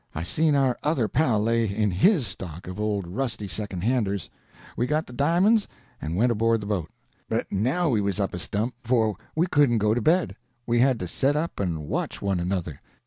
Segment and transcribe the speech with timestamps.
[0.15, 4.31] I seen our other pal lay in his stock of old rusty second handers.
[4.75, 5.67] We got the di'monds
[6.01, 6.89] and went aboard the boat.
[7.29, 10.35] "But now we was up a stump, for we couldn't go to bed.
[10.65, 12.81] We had to set up and watch one another.